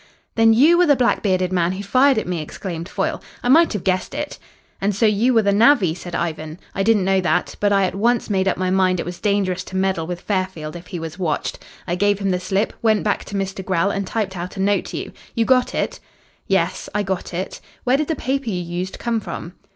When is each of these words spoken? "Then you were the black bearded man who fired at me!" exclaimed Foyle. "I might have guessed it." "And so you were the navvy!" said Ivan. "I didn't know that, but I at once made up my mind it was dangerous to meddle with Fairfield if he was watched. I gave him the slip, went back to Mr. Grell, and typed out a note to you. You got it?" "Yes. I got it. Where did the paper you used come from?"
"Then 0.33 0.51
you 0.51 0.79
were 0.79 0.87
the 0.87 0.95
black 0.95 1.21
bearded 1.21 1.53
man 1.53 1.73
who 1.73 1.83
fired 1.83 2.17
at 2.17 2.25
me!" 2.25 2.41
exclaimed 2.41 2.89
Foyle. 2.89 3.21
"I 3.43 3.49
might 3.49 3.71
have 3.73 3.83
guessed 3.83 4.15
it." 4.15 4.39
"And 4.81 4.95
so 4.95 5.05
you 5.05 5.31
were 5.31 5.43
the 5.43 5.51
navvy!" 5.51 5.93
said 5.93 6.15
Ivan. 6.15 6.59
"I 6.73 6.81
didn't 6.81 7.05
know 7.05 7.21
that, 7.21 7.53
but 7.59 7.71
I 7.71 7.83
at 7.85 7.93
once 7.93 8.27
made 8.27 8.47
up 8.47 8.57
my 8.57 8.71
mind 8.71 8.99
it 8.99 9.05
was 9.05 9.19
dangerous 9.19 9.63
to 9.65 9.75
meddle 9.75 10.07
with 10.07 10.21
Fairfield 10.21 10.75
if 10.75 10.87
he 10.87 10.97
was 10.97 11.19
watched. 11.19 11.63
I 11.87 11.93
gave 11.93 12.17
him 12.17 12.31
the 12.31 12.39
slip, 12.39 12.73
went 12.81 13.03
back 13.03 13.25
to 13.25 13.35
Mr. 13.35 13.63
Grell, 13.63 13.91
and 13.91 14.07
typed 14.07 14.35
out 14.35 14.57
a 14.57 14.59
note 14.59 14.85
to 14.85 14.97
you. 14.97 15.11
You 15.35 15.45
got 15.45 15.75
it?" 15.75 15.99
"Yes. 16.47 16.89
I 16.95 17.03
got 17.03 17.31
it. 17.31 17.61
Where 17.83 17.97
did 17.97 18.07
the 18.07 18.15
paper 18.15 18.49
you 18.49 18.59
used 18.59 18.97
come 18.97 19.19
from?" 19.19 19.53